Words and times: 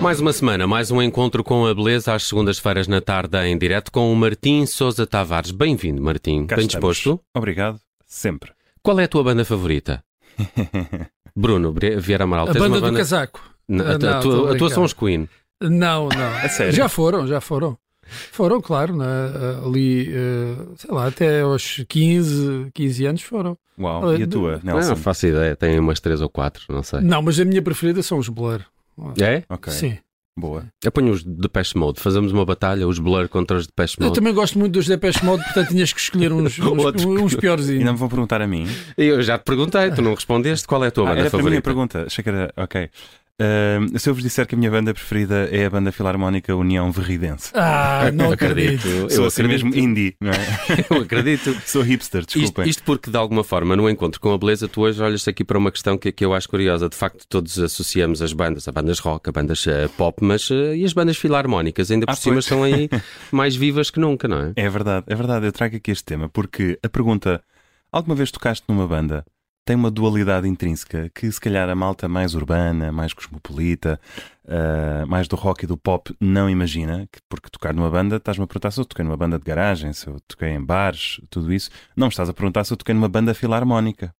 Mais 0.00 0.20
uma 0.20 0.32
semana, 0.32 0.66
mais 0.66 0.90
um 0.90 1.02
encontro 1.02 1.42
com 1.42 1.66
a 1.66 1.74
beleza 1.74 2.14
às 2.14 2.24
segundas-feiras 2.24 2.86
na 2.86 3.00
tarde 3.00 3.36
em 3.38 3.58
direto 3.58 3.90
com 3.90 4.12
o 4.12 4.16
Martim 4.16 4.64
Sousa 4.64 5.06
Tavares. 5.06 5.50
Bem-vindo, 5.50 6.00
Martim. 6.00 6.46
Cá 6.46 6.56
Bem 6.56 6.66
estamos. 6.66 6.96
disposto? 6.96 7.20
Obrigado, 7.34 7.80
sempre. 8.06 8.52
Qual 8.82 8.98
é 9.00 9.04
a 9.04 9.08
tua 9.08 9.24
banda 9.24 9.44
favorita? 9.44 10.02
Bruno 11.36 11.74
Vieira 11.98 12.24
Amaral. 12.24 12.48
A 12.48 12.52
tens 12.52 12.62
banda 12.62 12.78
uma 12.78 12.90
do 12.92 12.96
casaco. 12.96 13.40
Não, 13.68 13.84
a, 13.84 13.90
Ah, 13.90 13.98
não, 13.98 14.08
a 14.10 14.20
tua, 14.20 14.50
a 14.50 14.54
a 14.54 14.56
tua 14.56 14.70
são 14.70 14.84
os 14.84 14.92
Queen. 14.92 15.28
Não, 15.60 16.08
não. 16.08 16.28
A 16.44 16.48
sério? 16.48 16.72
Já 16.72 16.88
foram, 16.88 17.26
já 17.26 17.40
foram. 17.40 17.76
Foram, 18.32 18.60
claro, 18.60 18.96
né? 18.96 19.04
ali, 19.66 20.08
eh, 20.10 20.54
sei 20.76 20.90
lá, 20.90 21.08
até 21.08 21.42
aos 21.42 21.84
15, 21.88 22.68
15 22.72 23.04
anos 23.04 23.22
foram. 23.22 23.58
Uau, 23.78 24.16
e 24.16 24.22
a 24.22 24.26
tua, 24.26 24.60
Nelson? 24.62 24.88
Não 24.90 24.96
faço 24.96 25.26
ideia, 25.26 25.54
tem 25.54 25.78
umas 25.78 26.00
três 26.00 26.22
ou 26.22 26.28
quatro, 26.28 26.64
não 26.70 26.82
sei. 26.82 27.00
Não, 27.00 27.20
mas 27.20 27.38
a 27.38 27.44
minha 27.44 27.60
preferida 27.60 28.02
são 28.02 28.16
os 28.16 28.28
Blur. 28.30 28.62
É? 29.20 29.42
Ok, 29.48 29.72
Sim. 29.72 29.98
boa. 30.36 30.64
Eu 30.84 30.90
ponho 30.92 31.10
os 31.12 31.22
Depeche 31.24 31.76
Mode, 31.76 32.00
fazemos 32.00 32.32
uma 32.32 32.44
batalha, 32.44 32.86
os 32.86 32.98
Blur 32.98 33.28
contra 33.28 33.56
os 33.56 33.66
Depeche 33.66 33.96
Eu 33.98 34.06
Mode. 34.06 34.14
também 34.18 34.32
gosto 34.34 34.58
muito 34.58 34.72
dos 34.74 34.86
Depeche 34.86 35.24
Mode, 35.24 35.42
portanto 35.44 35.68
tinhas 35.68 35.92
que 35.92 36.00
escolher 36.00 36.32
uns, 36.32 36.58
uns, 36.60 37.04
uns 37.04 37.34
piores. 37.36 37.68
Ainda 37.68 37.92
me 37.92 37.98
vão 37.98 38.08
perguntar 38.08 38.40
a 38.42 38.46
mim? 38.46 38.66
Eu 38.96 39.22
já 39.22 39.38
te 39.38 39.44
perguntei, 39.44 39.90
tu 39.90 40.02
não 40.02 40.14
respondeste 40.14 40.66
qual 40.66 40.84
é 40.84 40.88
a 40.88 40.90
tua 40.90 41.04
Ah, 41.04 41.08
banda 41.10 41.20
era 41.20 41.30
para 41.30 41.38
mim 41.38 41.42
a 41.42 41.44
favorita. 41.44 41.62
pergunta. 41.62 42.04
Achei 42.06 42.22
que 42.22 42.30
era. 42.30 42.52
Ok. 42.56 42.90
Ahm, 43.40 43.96
se 43.96 44.10
eu 44.10 44.14
vos 44.14 44.22
disser 44.22 44.46
que 44.48 44.56
a 44.56 44.58
minha 44.58 44.68
banda 44.70 44.92
preferida 44.92 45.48
é 45.52 45.66
a 45.66 45.70
banda 45.70 45.92
filarmónica 45.92 46.56
União 46.56 46.90
Verridense. 46.90 47.52
Ah, 47.54 48.10
não 48.12 48.32
acredito. 48.32 48.86
Eu 48.88 49.10
Sou 49.10 49.26
assim 49.26 49.42
acredito. 49.42 49.66
mesmo 49.66 49.80
indie, 49.80 50.16
não 50.20 50.32
é? 50.32 50.36
Eu 50.90 51.02
acredito. 51.02 51.56
Sou 51.64 51.82
hipster, 51.82 52.22
Isto, 52.22 52.38
desculpem. 52.40 52.68
isto 52.68 52.82
porque, 52.82 53.10
de 53.10 53.16
alguma 53.16 53.44
forma, 53.44 53.76
no 53.76 53.88
encontro 53.88 54.20
com 54.20 54.32
a 54.32 54.38
beleza, 54.38 54.66
tu 54.66 54.80
hoje 54.80 55.00
olhas 55.00 55.26
aqui 55.28 55.44
para 55.44 55.56
uma 55.56 55.70
questão 55.70 55.96
que, 55.96 56.10
que 56.10 56.24
eu 56.24 56.34
acho 56.34 56.48
curiosa. 56.48 56.88
De 56.88 56.96
facto, 56.96 57.24
todos 57.28 57.56
associamos 57.60 58.20
as 58.22 58.32
bandas, 58.32 58.66
a 58.66 58.72
bandas 58.72 58.98
rock, 58.98 59.28
a 59.28 59.32
bandas 59.32 59.64
eh, 59.68 59.88
pop, 59.96 60.18
mas 60.24 60.50
eh, 60.50 60.76
e 60.78 60.84
as 60.84 60.92
bandas 60.92 61.16
filarmónicas, 61.16 61.90
ainda 61.92 62.06
por 62.06 62.12
Ah, 62.12 62.16
cima, 62.16 62.34
pois. 62.34 62.44
estão 62.44 62.64
aí 62.64 62.88
mais 63.30 63.54
vivas 63.54 63.88
que 63.88 64.00
nunca, 64.00 64.26
não 64.26 64.40
é? 64.40 64.52
É 64.56 64.68
verdade, 64.68 65.04
é 65.08 65.14
verdade. 65.14 65.46
Eu 65.46 65.52
trago 65.52 65.76
aqui 65.76 65.92
este 65.92 66.04
tema 66.04 66.28
porque 66.28 66.76
a 66.82 66.88
pergunta: 66.88 67.40
alguma 67.92 68.16
vez 68.16 68.32
tocaste 68.32 68.64
numa 68.68 68.86
banda? 68.88 69.24
Tem 69.68 69.76
uma 69.76 69.90
dualidade 69.90 70.48
intrínseca 70.48 71.10
que, 71.14 71.30
se 71.30 71.38
calhar, 71.38 71.68
a 71.68 71.74
malta 71.74 72.08
mais 72.08 72.34
urbana, 72.34 72.90
mais 72.90 73.12
cosmopolita, 73.12 74.00
ah, 74.48 75.04
mais 75.06 75.28
do 75.28 75.36
rock 75.36 75.64
e 75.64 75.66
do 75.66 75.76
pop 75.76 76.16
não 76.18 76.48
imagina. 76.48 77.06
Que, 77.12 77.18
porque 77.28 77.50
tocar 77.50 77.74
numa 77.74 77.90
banda, 77.90 78.16
estás-me 78.16 78.44
a 78.44 78.46
perguntar 78.46 78.70
se 78.70 78.80
eu 78.80 78.86
toquei 78.86 79.04
numa 79.04 79.18
banda 79.18 79.38
de 79.38 79.44
garagem, 79.44 79.92
se 79.92 80.06
eu 80.06 80.18
toquei 80.26 80.48
em 80.48 80.64
bares, 80.64 81.20
tudo 81.28 81.52
isso. 81.52 81.68
Não 81.94 82.08
estás 82.08 82.30
a 82.30 82.32
perguntar 82.32 82.64
se 82.64 82.72
eu 82.72 82.78
toquei 82.78 82.94
numa 82.94 83.10
banda 83.10 83.34
filarmónica. 83.34 84.14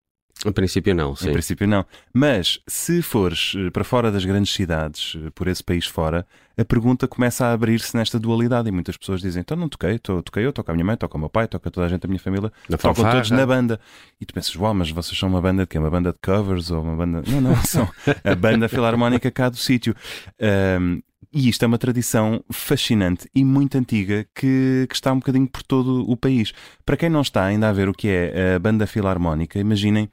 Em 0.46 0.52
princípio, 0.52 0.94
não, 0.94 1.12
Em 1.12 1.16
sim. 1.16 1.32
princípio, 1.32 1.66
não. 1.66 1.84
Mas 2.14 2.60
se 2.66 3.02
fores 3.02 3.54
eh, 3.56 3.70
para 3.70 3.82
fora 3.82 4.10
das 4.12 4.24
grandes 4.24 4.52
cidades, 4.54 5.16
eh, 5.16 5.30
por 5.34 5.48
esse 5.48 5.64
país 5.64 5.84
fora, 5.86 6.24
a 6.56 6.64
pergunta 6.64 7.08
começa 7.08 7.44
a 7.46 7.52
abrir-se 7.52 7.96
nesta 7.96 8.20
dualidade 8.20 8.68
e 8.68 8.72
muitas 8.72 8.96
pessoas 8.96 9.20
dizem: 9.20 9.40
então 9.40 9.56
não 9.56 9.68
toquei, 9.68 9.98
toquei 9.98 10.46
eu, 10.46 10.52
toco 10.52 10.70
a 10.70 10.74
minha 10.74 10.84
mãe, 10.84 10.96
toca 10.96 11.16
o 11.16 11.20
meu 11.20 11.28
pai, 11.28 11.48
toca 11.48 11.68
toda 11.72 11.86
a 11.86 11.88
gente 11.88 12.02
da 12.02 12.08
minha 12.08 12.20
família, 12.20 12.52
Na 12.68 12.76
tocam 12.76 12.94
fanfarra. 12.94 13.14
todos 13.16 13.30
na 13.32 13.44
banda. 13.44 13.80
E 14.20 14.24
tu 14.24 14.32
pensas: 14.32 14.54
uau, 14.54 14.72
mas 14.72 14.90
vocês 14.90 15.18
são 15.18 15.28
uma 15.28 15.40
banda 15.42 15.62
de 15.62 15.68
quê? 15.68 15.76
Uma 15.78 15.90
banda 15.90 16.12
de 16.12 16.18
covers 16.22 16.70
ou 16.70 16.82
uma 16.82 16.94
banda. 16.94 17.22
Não, 17.26 17.40
não, 17.40 17.56
são 17.66 17.88
a 18.22 18.34
banda 18.36 18.68
filarmónica 18.68 19.30
cá 19.32 19.48
do 19.48 19.56
sítio. 19.56 19.92
Ahm, 20.40 21.00
e 21.32 21.48
isto 21.48 21.62
é 21.64 21.66
uma 21.66 21.78
tradição 21.78 22.42
fascinante 22.50 23.28
e 23.34 23.44
muito 23.44 23.76
antiga 23.76 24.26
que, 24.34 24.86
que 24.88 24.94
está 24.94 25.12
um 25.12 25.18
bocadinho 25.18 25.46
por 25.46 25.62
todo 25.62 26.08
o 26.10 26.16
país. 26.16 26.52
Para 26.86 26.96
quem 26.96 27.08
não 27.10 27.20
está 27.20 27.44
ainda 27.44 27.68
a 27.68 27.72
ver 27.72 27.88
o 27.88 27.92
que 27.92 28.08
é 28.08 28.54
a 28.54 28.58
banda 28.58 28.86
filarmónica, 28.86 29.58
imaginem, 29.58 30.08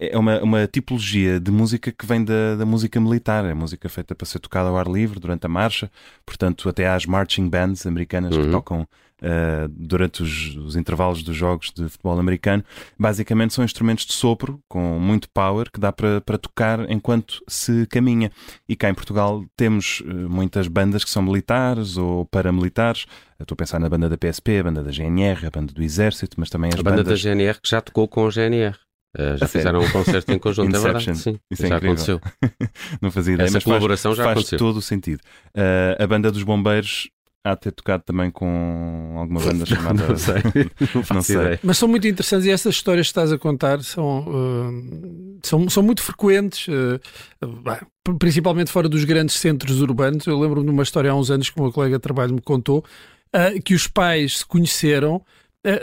é 0.00 0.16
uma, 0.16 0.40
uma 0.42 0.66
tipologia 0.66 1.40
de 1.40 1.50
música 1.50 1.90
que 1.90 2.06
vem 2.06 2.24
da, 2.24 2.54
da 2.56 2.66
música 2.66 3.00
militar. 3.00 3.44
É 3.44 3.54
música 3.54 3.88
feita 3.88 4.14
para 4.14 4.26
ser 4.26 4.38
tocada 4.40 4.68
ao 4.68 4.76
ar 4.76 4.86
livre 4.86 5.18
durante 5.18 5.46
a 5.46 5.48
marcha. 5.48 5.90
Portanto, 6.24 6.68
até 6.68 6.86
as 6.88 7.04
marching 7.06 7.48
bands 7.48 7.86
americanas 7.86 8.36
Uhum. 8.36 8.44
que 8.44 8.50
tocam 8.50 8.88
ah, 9.22 9.66
durante 9.70 10.22
os, 10.22 10.56
os 10.56 10.76
intervalos 10.76 11.22
dos 11.22 11.36
jogos 11.36 11.70
de 11.74 11.88
futebol 11.88 12.18
americano. 12.18 12.64
Basicamente 12.98 13.54
são 13.54 13.64
instrumentos 13.64 14.04
de 14.06 14.12
sopro 14.12 14.60
com 14.68 14.98
muito 14.98 15.28
power 15.30 15.70
que 15.72 15.80
dá 15.80 15.92
para, 15.92 16.20
para 16.20 16.38
tocar 16.38 16.90
enquanto 16.90 17.42
se 17.48 17.86
caminha. 17.86 18.30
E 18.68 18.76
cá 18.76 18.88
em 18.90 18.94
Portugal 18.94 19.44
temos 19.56 20.02
eh, 20.06 20.12
muitas 20.12 20.68
bandas 20.68 21.04
que 21.04 21.10
são 21.10 21.22
militares 21.22 21.96
ou 21.96 22.24
paramilitares. 22.26 23.06
Eu 23.38 23.44
Estou 23.44 23.54
a 23.54 23.56
pensar 23.58 23.78
na 23.78 23.88
banda 23.88 24.08
da 24.08 24.16
PSP, 24.18 24.58
a 24.58 24.62
banda 24.64 24.82
da 24.82 24.90
GNR, 24.90 25.46
a 25.46 25.50
banda 25.50 25.72
do 25.72 25.82
Exército, 25.82 26.36
mas 26.38 26.50
também 26.50 26.70
as 26.72 26.78
A 26.80 26.82
banda 26.82 26.98
da 26.98 27.02
bandas. 27.04 27.20
GNR 27.20 27.60
que 27.60 27.68
já 27.70 27.80
tocou 27.80 28.08
com 28.08 28.24
o 28.24 28.30
GNR. 28.30 28.76
Eh, 29.16 29.36
já 29.38 29.46
A 29.46 29.48
sério? 29.48 29.48
fizeram 29.48 29.80
um 29.80 29.90
concerto 29.90 30.32
em 30.32 30.38
conjunto, 30.38 30.76
é 30.76 30.78
verdade. 30.80 31.16
Sim, 31.16 31.38
Isso 31.50 31.64
é 31.64 31.68
já 31.68 31.76
incrível. 31.76 31.94
aconteceu. 31.94 32.20
Não 33.00 33.10
fazia 33.10 33.34
ideia, 33.34 33.46
Essa 33.46 33.54
mas 33.56 33.62
faz, 33.64 33.64
colaboração 33.64 34.14
já 34.14 34.22
faz 34.24 34.32
aconteceu. 34.38 34.58
todo 34.58 34.76
o 34.76 34.82
sentido. 34.82 35.20
Ah, 35.56 36.02
a 36.02 36.06
banda 36.06 36.30
dos 36.30 36.42
Bombeiros 36.42 37.08
há 37.44 37.54
de 37.54 37.60
ter 37.60 37.72
tocado 37.72 38.02
também 38.04 38.30
com 38.30 39.14
alguma 39.16 39.40
banda 39.40 39.64
chamada. 39.66 40.06
Não 40.08 40.16
sei. 40.16 40.34
Não 41.14 41.22
sei. 41.22 41.36
ideia. 41.36 41.60
Mas 41.62 41.78
são 41.78 41.88
muito 41.88 42.06
interessantes 42.06 42.46
e 42.46 42.50
essas 42.50 42.74
histórias 42.74 43.06
que 43.06 43.10
estás 43.10 43.32
a 43.32 43.38
contar 43.38 43.82
são, 43.82 44.26
eh, 44.28 45.38
são, 45.42 45.68
são 45.68 45.82
muito 45.82 46.02
frequentes, 46.02 46.66
bah, 47.62 47.86
principalmente 48.18 48.70
fora 48.70 48.88
dos 48.88 49.04
grandes 49.04 49.36
centros 49.36 49.80
urbanos. 49.80 50.26
Eu 50.26 50.38
lembro-me 50.38 50.66
de 50.66 50.72
uma 50.72 50.82
história 50.82 51.10
há 51.10 51.14
uns 51.14 51.30
anos 51.30 51.50
que 51.50 51.58
o 51.58 51.62
meu 51.62 51.72
colega 51.72 51.96
de 51.96 52.02
trabalho 52.02 52.34
me 52.34 52.40
contou, 52.40 52.84
eh, 53.32 53.60
que 53.60 53.74
os 53.74 53.86
pais 53.86 54.38
se 54.38 54.46
conheceram 54.46 55.22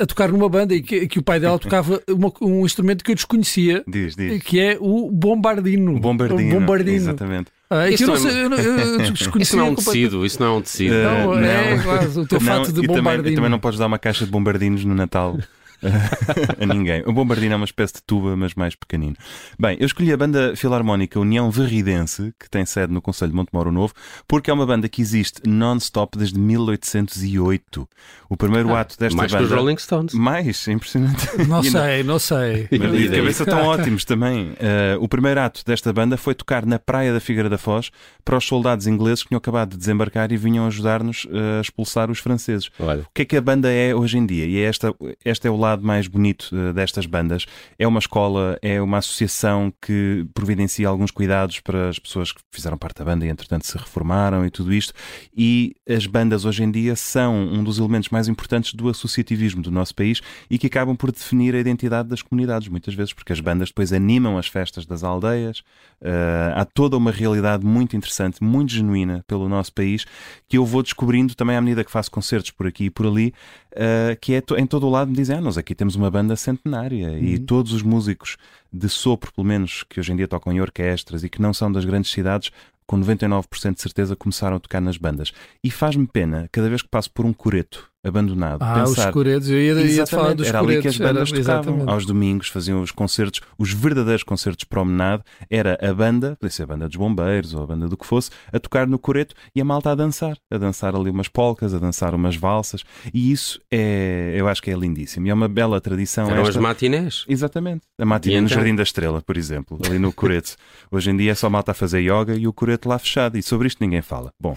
a 0.02 0.06
tocar 0.06 0.32
numa 0.32 0.48
banda 0.50 0.74
e 0.74 0.82
que, 0.82 1.06
que 1.06 1.20
o 1.20 1.24
pai 1.24 1.40
dela 1.40 1.60
tocava 1.60 2.02
uma- 2.10 2.32
um 2.42 2.66
instrumento 2.66 3.04
que 3.04 3.12
eu 3.12 3.16
desconhecia, 3.16 3.84
Diz, 3.86 4.16
diz. 4.16 4.42
que 4.42 4.60
é 4.60 4.78
o 4.80 5.12
bombardino. 5.12 5.96
O 5.96 6.00
bombardino. 6.00 6.56
O 6.56 6.60
bombardino. 6.60 6.96
Exatamente. 6.96 7.52
Ah, 7.70 7.88
que 7.88 7.96
Isso 7.96 8.04
eu 8.04 8.08
não 8.08 8.16
é- 8.30 8.32
eu, 8.32 8.52
eu, 8.52 9.00
eu 9.36 9.42
Isso 9.42 9.58
não 9.58 9.66
é 9.68 9.70
um 9.72 9.76
tecido, 9.76 10.26
isso 10.26 10.40
não 10.40 10.48
é 10.48 10.52
um 10.58 10.62
tecido. 10.62 10.94
Eh, 10.94 11.04
Não, 11.04 11.34
é 11.44 11.76
Não. 11.76 11.84
quase 11.84 12.20
o 12.20 12.26
teu 12.28 12.40
Não, 12.40 12.46
fato 12.46 12.72
de 12.72 12.80
e 12.80 12.84
também, 12.84 12.98
bombardino. 12.98 13.30
e 13.30 13.36
também 13.36 13.50
não 13.50 13.60
podes 13.60 13.80
dar 13.80 13.88
uma 13.88 13.98
caixa 13.98 14.24
de 14.26 14.32
bombardinos 14.32 14.86
no 14.86 14.94
Natal 14.94 15.38
a 16.60 16.66
ninguém. 16.66 17.04
O 17.06 17.14
bombardino 17.14 17.54
é 17.54 17.56
uma 17.56 17.66
espécie 17.66 17.96
de 17.96 18.04
tuba, 18.04 18.36
mas 18.36 18.54
mais 18.56 18.76
pequenino. 18.76 19.16
Bem, 19.60 19.78
eu 19.80 19.86
escolhi 19.86 20.12
a 20.12 20.18
banda 20.18 20.56
filarmónica 20.56 21.20
União 21.20 21.50
Verridense, 21.52 22.34
que 22.40 22.50
tem 22.50 22.66
sede 22.66 22.92
no 22.94 23.02
Conselho 23.02 23.32
de 23.32 23.36
Montemoro 23.38 23.72
Novo, 23.72 23.94
porque 24.28 24.50
é 24.50 24.54
uma 24.54 24.66
banda 24.66 24.88
que 24.90 25.02
existe 25.02 25.42
non-stop 25.48 26.18
desde 26.18 26.40
1808. 26.40 27.88
O 28.30 28.36
primeiro 28.38 28.74
Ah, 28.74 28.82
ato 28.82 28.98
desta 28.98 29.16
Mais 29.16 29.32
que 29.32 29.38
banda. 29.38 29.48
os 29.54 29.60
Rolling 29.60 29.78
Stones. 29.78 30.14
Mais, 30.14 30.68
é 30.68 30.72
impressionante. 30.72 31.26
Não 31.48 31.62
E 31.62 31.70
sei, 31.72 32.04
não 32.04 32.20
sei. 32.20 32.68
Mas 32.80 32.94
E 32.94 33.08
de 33.10 33.16
cabeça 33.16 33.44
estão 33.44 33.62
ótimos 33.66 34.04
também. 34.06 34.50
Uh, 34.52 34.56
o 35.00 35.08
primeiro 35.08 35.40
ato 35.40 35.62
desta 35.66 35.92
banda 35.94 36.18
foi 36.18 36.34
tocar 36.34 36.66
na 36.66 36.80
praia 36.80 37.14
da 37.14 37.20
Figueira 37.20 37.50
da 37.50 37.58
Foz 37.58 37.92
para 38.24 38.38
os 38.38 38.46
soldados 38.46 38.88
ingleses 38.88 39.24
que 39.24 39.30
tinham 39.30 39.38
acabado 39.38 39.72
de 39.72 39.78
desembarcar 39.78 40.32
e 40.32 40.38
vinham 40.38 40.66
ajudar-nos 40.68 41.26
uh, 41.26 41.58
a 41.60 41.62
expulsar 41.62 42.10
os 42.10 42.20
franceses. 42.20 42.70
Olha, 42.80 43.02
O 43.02 43.08
que 43.14 43.22
é 43.22 43.26
que 43.26 43.38
a 43.38 43.42
banda 43.42 43.72
é 43.72 43.94
hoje 43.94 44.18
em 44.18 44.26
dia? 44.26 44.46
E 44.46 44.58
é 44.58 44.64
esta, 44.64 44.94
este 45.24 45.48
é 45.48 45.52
o 45.52 45.56
lado 45.66 45.86
mais 45.86 46.08
bonito 46.08 46.50
uh, 46.54 46.74
destas 46.74 47.06
bandas. 47.06 47.46
É 47.78 47.88
uma 47.88 48.00
escola, 48.00 48.58
é 48.62 48.82
uma 48.82 49.00
associação 49.00 49.74
que 49.82 50.26
providencia 50.34 50.88
alguns 50.88 51.12
cuidados 51.12 51.60
para 51.60 51.90
as 51.90 52.00
pessoas 52.00 52.32
que 52.32 52.40
fizeram 52.52 52.78
parte 52.78 53.00
da 53.00 53.06
banda 53.06 53.26
e 53.26 53.30
entretanto 53.30 53.66
se 53.66 53.78
reformaram 53.78 54.46
e 54.46 54.50
tudo 54.50 54.74
isto. 54.74 54.94
E 55.36 55.76
as 55.90 56.06
bandas 56.06 56.46
hoje 56.46 56.64
em 56.64 56.72
dia 56.72 56.96
são 56.96 57.36
um 57.36 57.64
dos 57.64 57.80
elementos 57.80 58.10
mais 58.10 58.28
importantes 58.28 58.74
do 58.74 58.90
associativismo 58.90 59.62
do 59.62 59.72
nosso 59.72 59.94
país 59.96 60.22
e 60.50 60.58
que 60.58 60.68
acabam 60.68 60.96
por 60.96 61.12
definir 61.12 61.56
a 61.56 61.60
identidade 61.60 62.10
das 62.10 62.22
comunidades, 62.22 62.68
muitas 62.68 62.94
vezes, 62.94 63.14
porque 63.14 63.34
as 63.34 63.40
bandas 63.40 63.70
depois 63.70 63.92
animam 63.92 64.38
as 64.38 64.48
festas 64.48 64.86
das 64.86 65.04
aldeias. 65.04 65.60
Uh, 66.02 66.54
há 66.56 66.66
toda 66.66 66.98
uma 66.98 67.12
realidade 67.12 67.66
muito 67.66 67.96
interessante, 67.96 68.44
muito 68.44 68.72
genuína 68.72 69.24
pelo 69.28 69.50
nosso 69.50 69.74
país, 69.74 70.06
que 70.48 70.58
eu 70.58 70.66
vou 70.66 70.84
descobrindo 70.84 71.36
também 71.36 71.56
à 71.56 71.62
medida 71.62 71.84
que 71.84 71.92
faço 71.92 72.12
concertos 72.12 72.52
por 72.52 72.68
aqui 72.68 72.86
e 72.86 72.90
por 72.90 73.06
ali, 73.08 73.34
uh, 73.76 74.18
que 74.20 74.34
é 74.34 74.44
em 74.58 74.66
todo 74.66 74.88
o 74.88 74.90
lado 74.90 75.10
me 75.10 75.18
dizem, 75.18 75.38
ah, 75.38 75.42
nós 75.42 75.58
aqui 75.58 75.76
temos 75.76 75.96
uma 75.96 76.10
banda 76.10 76.36
centenária 76.36 77.20
e 77.20 77.38
todos 77.38 77.74
os 77.74 77.82
músicos 77.82 78.38
de 78.72 78.90
sopro, 78.90 79.32
pelo 79.34 79.46
menos, 79.46 79.84
que 79.84 80.00
hoje 80.00 80.12
em 80.12 80.16
dia 80.16 80.28
tocam 80.28 80.52
em 80.52 80.60
orquestras 80.60 81.24
e 81.24 81.30
que 81.30 81.42
não 81.42 81.54
são 81.54 81.72
das 81.72 81.86
grandes 81.86 82.12
cidades, 82.12 82.52
com 82.86 83.00
99% 83.00 83.76
de 83.76 83.82
certeza 83.82 84.16
começaram 84.16 84.58
a 84.58 84.60
tocar 84.60 84.82
nas 84.82 84.98
bandas. 84.98 85.32
E 85.64 85.72
faz-me 85.72 86.08
pena, 86.08 86.48
cada 86.52 86.70
vez 86.70 86.82
que 86.82 86.90
passo 86.90 87.12
por 87.12 87.26
um 87.26 87.34
coreto 87.34 87.90
abandonado, 88.06 88.62
Ah, 88.62 88.76
pensar... 88.84 89.08
os 89.08 89.14
coretos. 89.14 89.50
Eu 89.50 89.58
ia, 89.60 89.74
ia 89.74 90.04
te 90.04 90.12
falar 90.12 90.34
Exatamente, 90.34 90.38
dos 90.38 90.48
era 90.48 90.60
ali 90.60 90.82
que 90.82 90.88
as 90.88 90.98
bandas 90.98 91.30
era- 91.32 91.42
tocavam. 91.42 91.60
exatamente. 91.74 91.90
Aos 91.90 92.06
domingos 92.06 92.48
faziam 92.50 92.82
os 92.82 92.92
concertos, 92.92 93.42
os 93.58 93.74
verdadeiros 93.74 94.24
concertos 94.24 94.60
de 94.60 94.66
promenade. 94.68 95.24
Era 95.50 95.78
a 95.82 95.94
banda, 95.94 96.38
podia 96.40 96.52
ser 96.52 96.64
a 96.64 96.68
banda 96.68 96.88
dos 96.88 96.98
bombeiros 96.98 97.54
ou 97.54 97.64
a 97.64 97.68
banda 97.68 97.88
do 97.88 97.98
que 97.98 98.06
fosse, 98.06 98.30
a 98.54 98.60
tocar 98.60 98.88
no 98.88 99.00
coreto 99.00 99.34
e 99.56 99.62
a 99.62 99.66
malta 99.66 99.92
a 99.92 99.96
dançar. 99.96 100.38
A 100.52 100.58
dançar 100.58 100.96
ali 100.96 101.10
umas 101.10 101.28
polcas, 101.28 101.74
a 101.74 101.80
dançar 101.80 102.14
umas 102.14 102.36
valsas. 102.36 102.84
E 103.14 103.32
isso 103.32 103.60
é, 103.72 104.34
eu 104.38 104.48
acho 104.48 104.62
que 104.62 104.70
é 104.72 104.76
lindíssimo. 104.76 105.28
E 105.28 105.30
é 105.30 105.34
uma 105.34 105.48
bela 105.48 105.82
tradição. 105.82 106.30
eram 106.30 106.44
as 106.44 106.50
esta. 106.50 106.62
matinés. 106.62 107.26
Exatamente. 107.28 107.82
A 108.00 108.06
matinha 108.06 108.38
E 108.38 108.42
no 108.42 108.46
então? 108.48 108.58
Jardim 108.58 108.76
da 108.76 108.84
Estrela, 108.84 109.22
por 109.22 109.36
exemplo, 109.38 109.80
ali 109.86 109.98
no 110.00 110.14
Coreto. 110.14 110.56
Hoje 110.92 111.10
em 111.10 111.18
dia 111.18 111.32
é 111.32 111.36
só 111.36 111.50
malta 111.50 111.72
a 111.72 111.74
fazer 111.74 112.00
yoga 112.02 112.36
e 112.36 112.48
o 112.48 112.54
Coreto 112.54 112.88
lá 112.88 113.00
fechado. 113.00 113.38
E 113.38 113.42
sobre 113.44 113.68
isto 113.68 113.80
ninguém 113.84 114.02
fala. 114.02 114.32
Bom, 114.40 114.56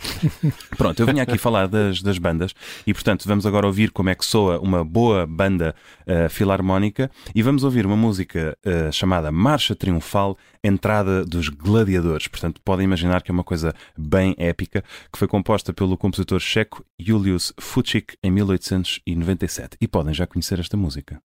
pronto, 0.77 1.01
eu 1.01 1.07
vinha 1.07 1.23
aqui 1.23 1.39
falar 1.39 1.67
das, 1.69 2.03
das 2.03 2.19
bandas 2.19 2.53
e, 2.87 2.93
portanto, 2.93 3.25
vamos 3.27 3.38
vamos 3.39 3.47
agora 3.47 3.69
ouvir 3.69 3.93
como 3.93 4.11
é 4.11 4.17
que 4.17 4.27
soa 4.27 4.59
uma 4.59 4.85
boa 4.85 5.25
banda 5.25 5.73
uh, 6.01 6.29
filarmónica 6.29 7.09
e 7.33 7.41
vamos 7.41 7.63
ouvir 7.63 7.87
uma 7.87 7.97
música 7.97 8.59
uh, 8.67 8.93
chamada 8.93 9.31
Marcha 9.31 9.77
Triunfal, 9.77 10.37
Entrada 10.63 11.25
dos 11.25 11.49
Gladiadores. 11.49 12.27
Portanto, 12.27 12.61
podem 12.65 12.85
imaginar 12.85 13.23
que 13.23 13.31
é 13.31 13.33
uma 13.35 13.45
coisa 13.45 13.73
bem 13.97 14.35
épica, 14.39 14.83
que 15.13 15.17
foi 15.17 15.29
composta 15.29 15.73
pelo 15.73 15.97
compositor 15.97 16.41
checo 16.41 16.85
Julius 16.99 17.53
Fučík 17.61 18.17
em 18.25 18.33
1897. 18.33 19.77
E 19.81 19.87
podem 19.87 20.13
já 20.13 20.27
conhecer 20.27 20.59
esta 20.59 20.77
música. 20.77 21.23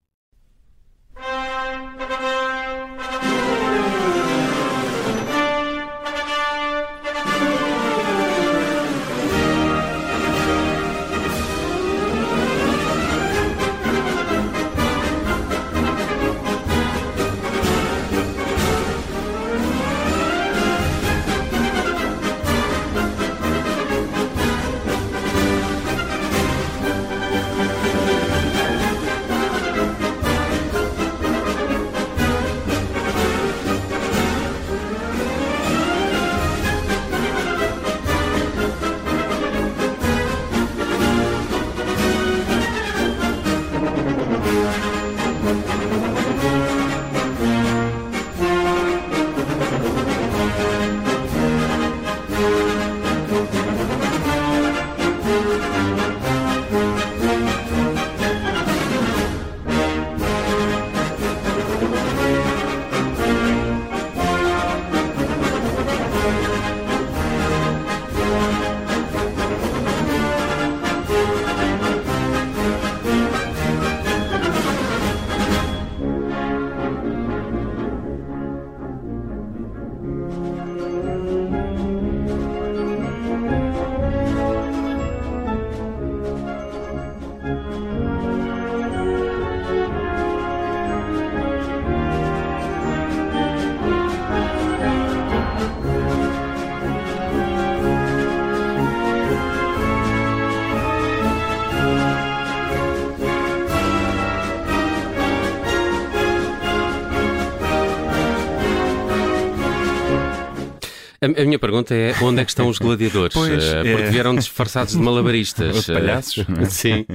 A, 111.24 111.42
a, 111.42 111.46
minha 111.46 111.60
pergunta 111.60 111.96
é 111.96 112.14
onde 112.22 112.42
é 112.42 112.46
que 112.46 112.52
estão 112.52 112.68
os 112.68 112.78
gladiadores? 112.78 113.34
Pois, 113.34 113.64
uh, 113.64 113.76
porque 113.78 113.90
é... 113.90 114.12
vieram 114.12 114.36
disfarçados 114.36 114.94
de 114.94 115.00
malabaristas. 115.02 115.76
Os 115.78 115.86
palhaços? 115.86 116.46
Sim. 116.70 117.06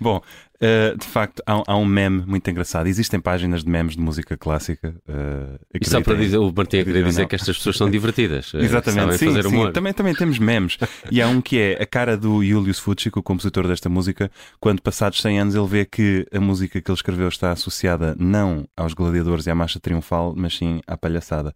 Bom, 0.00 0.20
Uh, 0.64 0.96
de 0.96 1.06
facto, 1.06 1.42
há, 1.46 1.62
há, 1.66 1.76
um 1.76 1.84
meme 1.84 2.24
muito 2.26 2.48
engraçado. 2.50 2.86
Existem 2.86 3.20
páginas 3.20 3.62
de 3.62 3.68
memes 3.68 3.96
de 3.96 4.00
música 4.00 4.34
clássica. 4.34 4.94
Uh, 5.06 5.58
e 5.78 5.86
só 5.86 6.00
para 6.00 6.14
dizer, 6.14 6.38
o 6.38 6.50
Martim 6.56 6.82
queria 6.82 7.02
dizer 7.02 7.28
que 7.28 7.34
estas 7.34 7.58
pessoas 7.58 7.76
são 7.76 7.90
divertidas. 7.90 8.50
Exatamente, 8.54 9.18
sim, 9.18 9.42
sim. 9.42 9.72
Também, 9.72 9.92
também 9.92 10.14
temos 10.14 10.38
memes. 10.38 10.78
e 11.10 11.20
há 11.20 11.28
um 11.28 11.42
que 11.42 11.58
é 11.58 11.82
a 11.82 11.84
cara 11.84 12.16
do 12.16 12.42
Julius 12.42 12.78
Fuchik, 12.78 13.18
o 13.18 13.22
compositor 13.22 13.68
desta 13.68 13.90
música, 13.90 14.30
quando 14.58 14.80
passados 14.80 15.20
100 15.20 15.40
anos 15.40 15.54
ele 15.54 15.66
vê 15.66 15.84
que 15.84 16.26
a 16.32 16.40
música 16.40 16.80
que 16.80 16.90
ele 16.90 16.96
escreveu 16.96 17.28
está 17.28 17.52
associada 17.52 18.16
não 18.18 18.66
aos 18.74 18.94
gladiadores 18.94 19.46
e 19.46 19.50
à 19.50 19.54
marcha 19.54 19.78
triunfal, 19.78 20.32
mas 20.34 20.56
sim 20.56 20.80
à 20.86 20.96
palhaçada. 20.96 21.52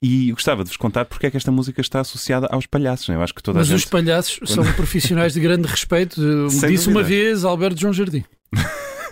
E 0.00 0.30
gostava 0.30 0.62
de 0.62 0.68
vos 0.68 0.76
contar 0.76 1.04
porque 1.06 1.26
é 1.26 1.30
que 1.32 1.36
esta 1.36 1.50
música 1.50 1.80
está 1.80 1.98
associada 1.98 2.46
aos 2.48 2.66
palhaços. 2.66 3.08
Eu 3.08 3.22
acho 3.22 3.34
que 3.34 3.42
toda 3.42 3.58
mas 3.58 3.66
gente... 3.66 3.78
os 3.78 3.84
palhaços 3.86 4.38
quando... 4.38 4.48
são 4.48 4.64
profissionais 4.74 5.32
de 5.32 5.40
grande 5.40 5.66
respeito. 5.66 6.14
Sem 6.50 6.70
Disse 6.70 6.84
dúvida. 6.84 6.90
uma 6.90 7.02
vez 7.02 7.44
Alberto 7.44 7.80
João 7.80 7.92
Jardim. 7.92 8.24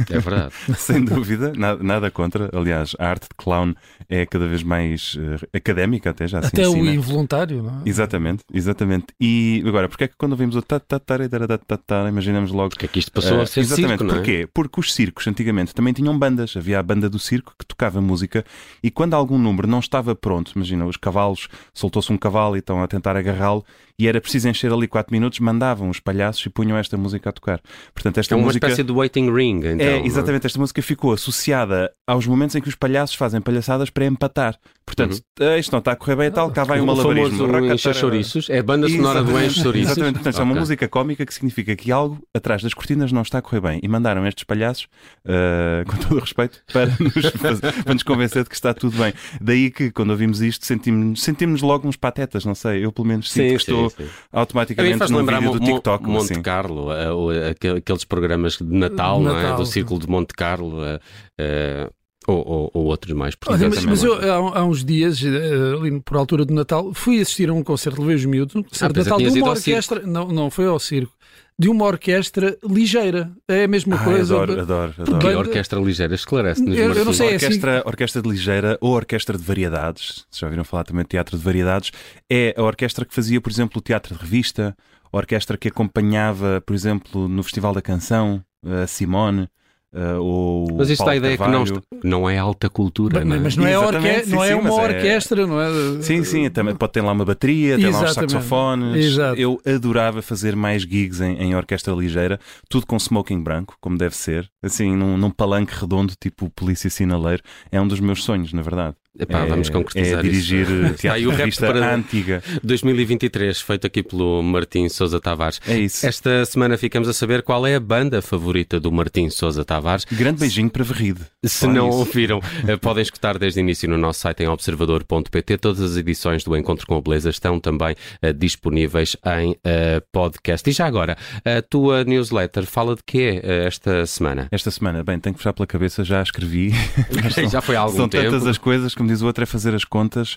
É 0.09 0.19
verdade. 0.19 0.55
Sem 0.79 1.05
dúvida, 1.05 1.53
nada, 1.57 1.83
nada, 1.83 2.11
contra. 2.11 2.49
Aliás, 2.57 2.95
a 2.99 3.09
arte 3.09 3.25
de 3.25 3.35
clown 3.37 3.75
é 4.09 4.25
cada 4.25 4.47
vez 4.47 4.63
mais 4.63 5.15
uh, 5.15 5.47
académica, 5.53 6.11
até 6.11 6.27
já 6.27 6.39
Até 6.39 6.69
o 6.69 6.77
involuntário, 6.87 7.63
não 7.63 7.81
é? 7.81 7.89
Exatamente, 7.89 8.45
exatamente. 8.53 9.07
E 9.21 9.63
agora, 9.67 9.89
porque 9.89 10.05
é 10.05 10.09
que 10.09 10.15
quando 10.17 10.33
ouvimos 10.33 10.57
o 10.57 10.63
ta 10.63 10.81
ta 10.81 10.99
ta 10.99 11.19
ta 11.59 11.77
ta 11.77 12.09
imaginamos 12.09 12.51
logo. 12.51 12.71
Porque 12.71 12.87
é 12.87 12.89
que 12.89 12.99
isto 12.99 13.13
passou 13.13 13.39
uh, 13.39 13.43
a 13.43 13.47
ser 13.47 13.61
Exatamente, 13.61 13.99
circo, 13.99 14.05
não 14.05 14.15
é? 14.15 14.17
porquê? 14.17 14.49
Porque 14.53 14.81
os 14.81 14.95
circos 14.95 15.27
antigamente 15.27 15.75
também 15.75 15.93
tinham 15.93 16.19
bandas. 16.19 16.57
Havia 16.57 16.79
a 16.79 16.83
banda 16.83 17.09
do 17.09 17.19
circo 17.19 17.55
que 17.59 17.67
tocava 17.67 18.01
música 18.01 18.45
e 18.83 18.91
quando 18.91 19.15
algum 19.15 19.39
número 19.39 19.67
não 19.67 19.81
estava 19.81 20.15
pronto, 20.15 20.53
imagina, 20.55 20.87
os 20.87 20.97
cavalos, 20.97 21.49
soltou-se 21.75 22.13
um 22.13 22.17
cavalo 22.17 22.57
e 22.57 22.61
estão 22.61 22.83
a 22.83 22.87
tentar 22.87 23.17
agarrá-lo 23.17 23.65
e 24.01 24.09
era 24.09 24.19
preciso 24.19 24.49
encher 24.49 24.73
ali 24.73 24.89
4 24.89 25.13
minutos, 25.13 25.39
mandavam 25.41 25.91
os 25.91 26.01
palhaços 26.01 26.47
e 26.47 26.49
punham 26.49 26.79
esta 26.79 26.97
música 26.97 27.29
a 27.29 27.33
tocar. 27.33 27.61
Portanto, 27.93 28.17
esta 28.17 28.35
é 28.35 28.37
uma 28.37 28.47
música... 28.47 28.67
espécie 28.67 28.83
de 28.83 28.91
waiting 28.91 29.31
ring, 29.31 29.59
então. 29.59 29.87
É, 29.87 30.07
exatamente. 30.07 30.47
Esta 30.47 30.59
música 30.59 30.81
ficou 30.81 31.13
associada 31.13 31.93
aos 32.07 32.27
momentos 32.27 32.57
em 32.57 32.63
que 32.63 32.69
os 32.71 32.75
palhaços 32.75 33.15
fazem 33.15 33.43
palhaçadas 33.43 33.91
para 33.91 34.07
empatar. 34.07 34.59
Portanto, 34.87 35.23
uhum. 35.39 35.57
isto 35.57 35.71
não 35.71 35.79
está 35.79 35.93
a 35.93 35.97
correr 35.97 36.17
bem 36.17 36.27
e 36.27 36.31
tal, 36.31 36.51
cá 36.51 36.65
vai 36.65 36.81
um 36.81 36.87
malabarismo. 36.87 37.45
O 37.45 37.79
chouriços, 37.95 38.51
é 38.51 38.59
a 38.59 38.63
banda 38.63 38.89
sonora 38.89 39.23
do 39.23 39.39
Enche 39.39 39.61
Chouriços. 39.61 39.93
Exatamente, 39.93 40.15
portanto, 40.15 40.35
okay. 40.35 40.41
é 40.41 40.45
uma 40.45 40.59
música 40.59 40.89
cómica 40.89 41.25
que 41.25 41.33
significa 41.33 41.77
que 41.77 41.93
algo 41.93 42.19
atrás 42.35 42.63
das 42.63 42.75
cortinas 42.75 43.13
não 43.13 43.23
está 43.23 43.39
a 43.39 43.43
correr 43.43 43.61
bem. 43.61 43.81
E 43.83 43.89
mandaram 43.89 44.27
estes 44.27 44.45
palhaços, 44.45 44.89
uh, 45.27 45.89
com 45.89 45.97
todo 45.99 46.17
o 46.17 46.21
respeito, 46.21 46.61
para 46.73 46.87
nos, 46.87 47.27
fazer, 47.39 47.85
para 47.85 47.95
nos 47.95 48.03
convencer 48.03 48.43
de 48.43 48.49
que 48.49 48.55
está 48.55 48.75
tudo 48.75 48.97
bem. 48.97 49.13
Daí 49.41 49.71
que, 49.71 49.93
quando 49.93 50.11
ouvimos 50.11 50.41
isto, 50.41 50.67
sentimos, 50.67 51.23
sentimos 51.23 51.63
logo 51.63 51.87
uns 51.87 51.97
patetas, 51.97 52.45
não 52.45 52.55
sei. 52.55 52.85
Eu, 52.85 52.91
pelo 52.91 53.07
menos, 53.07 53.31
sinto 53.31 53.45
sim, 53.45 53.49
que 53.51 53.57
estou 53.57 53.90
sim. 53.91 54.09
automaticamente 54.33 55.11
no 55.11 55.25
vídeo 55.25 55.53
do 55.53 55.61
TikTok. 55.61 56.07
Monte 56.07 56.33
assim. 56.33 56.43
Carlo, 56.43 56.89
uh, 56.89 57.77
aqueles 57.77 58.05
programas 58.05 58.57
de 58.57 58.65
Natal, 58.65 59.21
Natal. 59.21 59.43
Não 59.43 59.55
é? 59.55 59.57
do 59.57 59.67
Círculo 59.67 60.01
de 60.01 60.09
Monte 60.09 60.35
Carlo. 60.35 60.79
Uh, 60.81 61.91
ou, 62.27 62.47
ou, 62.47 62.71
ou, 62.75 62.85
outros 62.85 63.15
mais 63.15 63.35
Olha, 63.47 63.69
mas, 63.69 63.85
mas 63.85 64.05
eu 64.05 64.15
há, 64.15 64.59
há, 64.59 64.65
uns 64.65 64.85
dias, 64.85 65.23
eh, 65.25 65.75
ali 65.75 66.01
por 66.01 66.19
altura 66.19 66.45
do 66.45 66.53
Natal, 66.53 66.93
fui 66.93 67.19
assistir 67.19 67.49
a 67.49 67.53
um 67.55 67.63
concerto, 67.63 68.01
levei 68.01 68.17
os 68.17 68.27
miúdos, 68.27 68.55
um 68.55 68.63
concerto 68.63 69.01
ah, 69.01 69.03
de 69.03 69.09
Natal 69.09 69.19
de 69.19 69.41
uma 69.41 69.51
orquestra. 69.51 70.03
Não, 70.07 70.29
não 70.29 70.51
foi 70.51 70.67
ao 70.67 70.79
circo. 70.79 71.13
De 71.61 71.69
uma 71.69 71.85
orquestra 71.85 72.57
ligeira. 72.67 73.31
É 73.47 73.65
a 73.65 73.69
mesma 73.69 73.95
Ai, 73.99 74.05
coisa. 74.05 74.35
Adoro, 74.35 74.61
adoro, 74.63 74.95
adoro. 74.99 75.19
Que 75.19 75.27
orquestra 75.27 75.79
ligeira? 75.79 76.15
Esclarece-nos. 76.15 76.75
Eu, 76.75 76.95
eu, 76.95 77.05
não 77.05 77.13
sei. 77.13 77.35
Orquestra, 77.35 77.71
é 77.71 77.77
assim... 77.77 77.89
orquestra 77.89 78.23
de 78.23 78.29
ligeira 78.31 78.79
ou 78.81 78.93
orquestra 78.95 79.37
de 79.37 79.45
variedades. 79.45 80.25
Já 80.33 80.47
ouviram 80.47 80.65
falar 80.65 80.85
também 80.85 81.03
de 81.03 81.11
teatro 81.11 81.37
de 81.37 81.45
variedades? 81.45 81.93
É 82.31 82.55
a 82.57 82.63
orquestra 82.63 83.05
que 83.05 83.15
fazia, 83.15 83.43
por 83.43 83.53
exemplo, 83.53 83.79
o 83.79 83.83
teatro 83.83 84.15
de 84.15 84.21
revista, 84.23 84.75
a 85.13 85.17
orquestra 85.19 85.59
que 85.59 85.69
acompanhava, 85.69 86.63
por 86.65 86.75
exemplo, 86.75 87.29
no 87.29 87.43
Festival 87.43 87.75
da 87.75 87.83
Canção, 87.83 88.43
a 88.65 88.87
Simone. 88.87 89.47
Uh, 89.93 90.23
ou 90.23 90.69
mas 90.77 90.89
isto 90.89 91.05
dá 91.05 91.11
a 91.11 91.17
ideia 91.17 91.37
Carvalho. 91.37 91.65
que 91.65 91.73
não, 92.05 92.21
não 92.21 92.31
é 92.31 92.39
alta 92.39 92.71
cultura, 92.71 93.25
mas, 93.25 93.27
não 93.29 93.35
é? 93.35 93.39
Mas 93.41 93.57
não 93.57 93.67
é, 93.67 93.77
orque... 93.77 94.31
não 94.31 94.45
é 94.45 94.55
uma 94.55 94.69
é... 94.69 94.73
orquestra, 94.73 95.47
não 95.49 95.61
é? 95.61 96.01
Sim, 96.01 96.23
sim, 96.23 96.49
também 96.49 96.77
pode 96.77 96.93
ter 96.93 97.01
lá 97.01 97.11
uma 97.11 97.25
bateria, 97.25 97.77
ter 97.77 97.91
lá 97.91 98.03
uns 98.03 98.13
saxofones. 98.13 99.05
Exato. 99.05 99.41
Eu 99.41 99.61
adorava 99.67 100.23
fazer 100.23 100.55
mais 100.55 100.83
gigs 100.83 101.21
em, 101.21 101.43
em, 101.43 101.57
orquestra 101.57 101.93
ligeira, 101.93 102.39
tudo 102.69 102.87
com 102.87 102.97
smoking 102.97 103.43
branco, 103.43 103.77
como 103.81 103.99
deve 103.99 104.15
ser, 104.15 104.49
assim, 104.63 104.95
num, 104.95 105.17
num 105.17 105.31
palanque 105.31 105.75
redondo, 105.75 106.15
tipo 106.21 106.49
polícia 106.51 106.89
sinaleiro. 106.89 107.43
É 107.73 107.81
um 107.81 107.89
dos 107.89 107.99
meus 107.99 108.23
sonhos, 108.23 108.53
na 108.53 108.63
verdade. 108.63 108.95
Epá, 109.19 109.41
é, 109.41 109.47
vamos 109.47 109.69
concretizar 109.69 110.21
é 110.21 110.23
dirigir 110.23 110.71
isso. 110.87 110.95
teatro 110.95 111.21
de 111.21 111.37
revista 111.37 111.67
para 111.67 111.95
antiga. 111.95 112.43
2023, 112.63 113.61
feito 113.61 113.87
aqui 113.87 114.03
pelo 114.05 114.41
Martim 114.41 114.89
Sousa 114.89 115.21
Tavares. 115.21 115.61
É 115.67 115.77
isso. 115.77 116.07
Esta 116.07 116.45
semana 116.45 116.79
ficamos 116.79 117.09
a 117.09 117.13
saber 117.13 117.43
qual 117.43 117.67
é 117.67 117.75
a 117.75 117.81
banda 117.81 118.23
favorita 118.23 118.79
do 118.79 118.93
Martim 118.93 119.29
Sousa 119.29 119.65
Tavares. 119.65 119.80
Grande 120.13 120.41
beijinho 120.41 120.71
para 120.71 120.85
Verride. 120.85 121.21
Se 121.45 121.65
Olha 121.67 121.75
não 121.75 121.89
isso. 121.89 121.99
ouviram, 121.99 122.41
eh, 122.67 122.77
podem 122.77 123.03
escutar 123.03 123.39
desde 123.39 123.61
o 123.61 123.63
início 123.63 123.89
no 123.89 123.97
nosso 123.99 124.21
site 124.21 124.43
em 124.43 124.49
observador.pt. 124.49 125.59
Todas 125.59 125.81
as 125.81 125.97
edições 125.97 126.45
do 126.45 126.57
Encontro 126.57 126.87
com 126.87 126.97
a 126.97 127.01
Beleza 127.01 127.31
estão 127.31 127.59
também 127.61 127.95
eh, 128.23 128.33
disponíveis 128.33 129.17
em 129.41 129.57
eh, 129.65 130.03
podcast. 130.13 130.69
E 130.69 130.73
já 130.73 130.87
agora, 130.87 131.17
a 131.45 131.63
tua 131.63 132.05
newsletter 132.05 132.65
fala 132.67 132.95
de 132.97 133.03
quê 133.05 133.41
eh, 133.43 133.67
esta 133.67 134.05
semana? 134.07 134.49
Esta 134.51 134.71
semana, 134.71 135.03
bem, 135.03 135.19
tenho 135.19 135.35
que 135.35 135.39
puxar 135.39 135.53
pela 135.53 135.67
cabeça, 135.67 136.05
já 136.05 136.23
escrevi. 136.23 136.73
São- 137.35 137.49
já 137.49 137.61
foi 137.61 137.77
há 137.77 137.81
algum 137.81 137.97
São 137.97 138.09
tempo. 138.09 138.31
tantas 138.31 138.47
as 138.47 138.59
coisas, 138.59 138.95
como 138.95 139.09
diz 139.09 139.23
o 139.23 139.27
outro, 139.27 139.43
é 139.43 139.47
fazer 139.47 139.75
as 139.75 139.85
contas. 139.85 140.37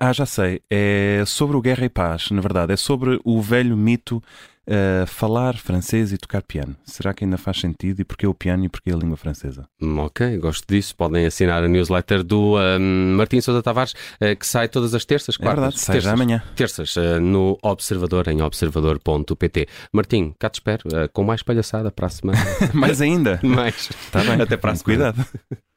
Ah, 0.00 0.12
já 0.12 0.26
sei. 0.26 0.60
É 0.70 1.22
sobre 1.26 1.56
o 1.56 1.60
Guerra 1.60 1.84
e 1.84 1.88
Paz, 1.88 2.30
na 2.30 2.40
verdade. 2.40 2.72
É 2.72 2.76
sobre 2.76 3.18
o 3.24 3.40
velho 3.40 3.76
mito 3.76 4.22
ah, 4.68 5.04
falar 5.06 5.56
francês 5.56 6.12
e 6.12 6.18
tocar 6.18 6.42
piano. 6.42 6.76
Será 6.84 7.12
que 7.14 7.24
ainda 7.24 7.36
faz 7.38 7.58
sentido? 7.60 8.00
E 8.00 8.04
porquê 8.04 8.26
o 8.26 8.34
piano 8.34 8.64
e 8.64 8.68
porquê 8.68 8.92
a 8.92 8.96
língua 8.96 9.16
francesa? 9.16 9.64
Hum, 9.80 9.98
Ok, 9.98 10.36
gosto 10.38 10.64
disso. 10.68 10.94
Podem 10.96 11.26
assinar 11.26 11.62
a 11.64 11.68
newsletter 11.68 12.22
do 12.22 12.56
ahm, 12.56 13.14
Martim 13.16 13.40
Sousa 13.40 13.62
Tavares, 13.62 13.94
eh, 14.20 14.34
que 14.34 14.46
sai 14.46 14.68
todas 14.68 14.94
as 14.94 15.04
terças, 15.04 15.36
É 15.36 15.42
quartas, 15.42 15.62
verdade, 15.62 15.80
sai 15.80 15.94
terças. 15.96 16.12
amanhã. 16.12 16.42
Terças, 16.56 16.96
eh, 16.96 17.18
no 17.18 17.58
Observador, 17.62 18.28
em 18.28 18.40
observador.pt. 18.42 19.68
Martim, 19.92 20.34
cá 20.38 20.48
te 20.50 20.54
espero, 20.54 20.82
com 21.12 21.24
mais 21.24 21.42
palhaçada 21.42 21.90
para 21.90 22.06
a 22.06 22.10
semana. 22.10 22.38
Mais 22.74 23.00
ainda. 23.00 23.40
mais. 23.44 23.88
Está 23.90 24.22
bem. 24.24 24.40
Até 24.40 24.56
para 24.56 24.72
a 24.72 24.76
semana. 24.76 25.12
Cuidado. 25.12 25.26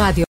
Radio. 0.00 0.24